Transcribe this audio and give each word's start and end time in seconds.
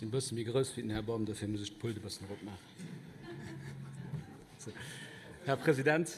sind 0.00 0.12
müssen 0.14 0.34
mich 0.34 0.46
groß 0.46 0.70
finden, 0.70 0.90
Herr 0.92 1.02
Baum, 1.02 1.26
dafür 1.26 1.46
muss 1.46 1.60
ich 1.60 1.78
Pulte 1.78 2.00
bisschen 2.00 2.26
rot 2.26 2.42
machen. 2.42 2.58
So. 4.58 4.72
Herr 5.44 5.56
Präsident, 5.56 6.08